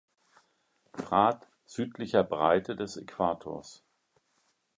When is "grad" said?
0.93-1.47